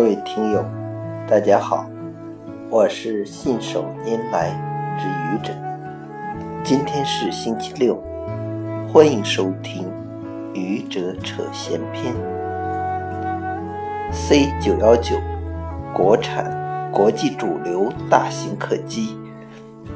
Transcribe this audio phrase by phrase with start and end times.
[0.00, 0.64] 各位听友，
[1.28, 1.84] 大家好，
[2.70, 4.48] 我是信手拈来
[4.98, 5.52] 之愚者。
[6.64, 8.02] 今天是星期六，
[8.90, 9.84] 欢迎收听
[10.54, 12.14] 《愚者扯闲篇》。
[14.10, 15.16] C 九幺九，
[15.92, 19.18] 国产国际主流大型客机，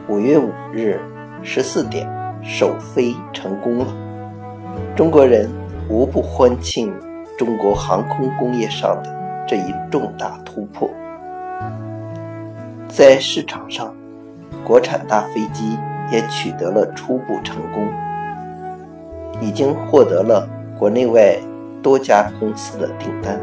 [0.07, 1.01] 五月五日
[1.43, 2.07] 十四点
[2.43, 3.87] 首飞成功了。
[4.95, 5.49] 中国人
[5.89, 6.93] 无不欢庆
[7.39, 9.24] 中国航空工业上的。
[9.47, 10.91] 这一重大突破，
[12.89, 13.95] 在市场上，
[14.65, 15.79] 国产大飞机
[16.11, 17.87] 也取得了初步成功，
[19.43, 21.37] 已经获得了国内外
[21.83, 23.39] 多家公司的订单。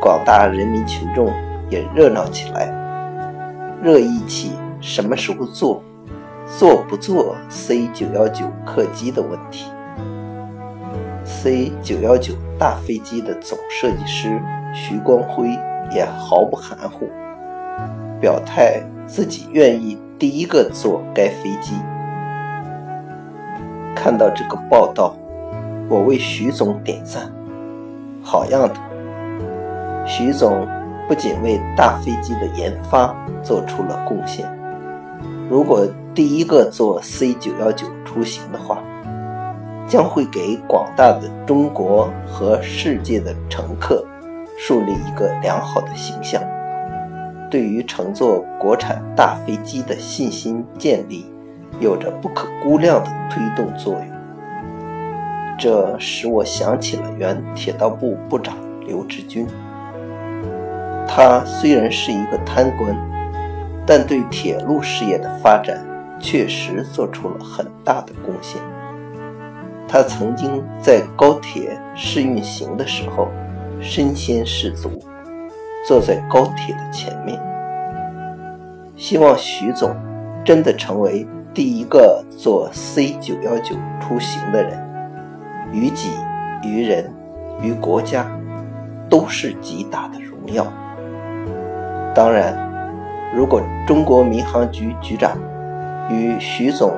[0.00, 1.32] 广大人民群众
[1.70, 2.66] 也热闹起来，
[3.80, 5.80] 热议起什么时候做、
[6.46, 9.70] 做不做 C 九幺九客机的问题。
[11.28, 14.40] C 九幺九大飞机的总设计师
[14.72, 15.46] 徐光辉
[15.94, 17.06] 也毫不含糊，
[18.18, 21.74] 表态自己愿意第一个坐该飞机。
[23.94, 25.14] 看到这个报道，
[25.90, 27.30] 我为徐总点赞，
[28.22, 28.74] 好样的！
[30.06, 30.66] 徐总
[31.06, 34.50] 不仅为大飞机的研发做出了贡献，
[35.50, 38.82] 如果第一个坐 C 九幺九出行的话。
[39.88, 44.04] 将会给广大的中国和世界的乘客
[44.58, 46.42] 树立一个良好的形象，
[47.50, 51.24] 对于乘坐国产大飞机的信心建立
[51.80, 54.04] 有着不可估量的推动作用。
[55.58, 58.54] 这使我想起了原铁道部部长
[58.86, 59.46] 刘志军，
[61.08, 62.94] 他虽然是一个贪官，
[63.86, 65.82] 但对铁路事业的发展
[66.20, 68.60] 确实做出了很大的贡献。
[69.90, 73.28] 他曾经在高铁试运行的时候
[73.80, 74.90] 身先士卒，
[75.86, 77.40] 坐在高铁的前面。
[78.96, 79.96] 希望徐总
[80.44, 84.78] 真的成为第一个坐 C 九幺九出行的人，
[85.72, 86.10] 于己、
[86.62, 87.10] 于人、
[87.62, 88.30] 于国家
[89.08, 90.66] 都是极大的荣耀。
[92.14, 92.54] 当然，
[93.34, 95.38] 如果中国民航局局长
[96.10, 96.92] 与徐总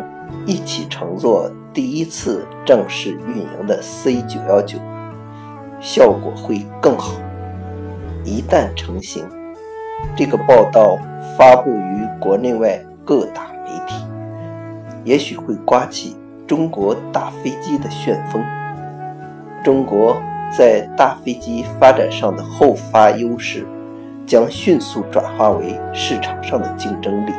[0.44, 1.48] 一起乘坐。
[1.72, 4.76] 第一次正式运营的 C 九幺九
[5.78, 7.12] 效果会更好。
[8.24, 9.24] 一旦成型，
[10.16, 10.98] 这个报道
[11.38, 14.04] 发布于国内外各大媒体，
[15.04, 18.42] 也许会刮起中国大飞机的旋风。
[19.62, 20.20] 中国
[20.50, 23.64] 在大飞机发展上的后发优势，
[24.26, 27.32] 将迅速转化为市场上的竞争力，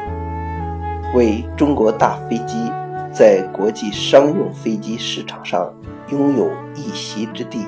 [1.13, 2.70] 为中国大飞机。
[3.11, 5.69] 在国际商用飞机市场上
[6.09, 7.67] 拥有一席之地，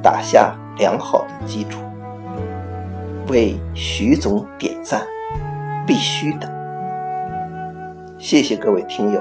[0.00, 1.80] 打下良好的基础。
[3.26, 5.02] 为徐总点赞，
[5.84, 6.48] 必须的。
[8.18, 9.20] 谢谢各位听友，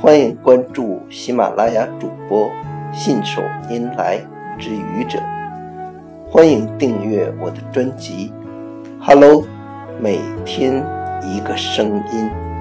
[0.00, 2.50] 欢迎关注喜马拉雅主播
[2.92, 4.18] 信手拈来
[4.58, 5.18] 之愚者，
[6.30, 8.32] 欢迎订阅我的专辑。
[8.98, 9.44] Hello，
[10.00, 10.82] 每天
[11.22, 12.51] 一个声音。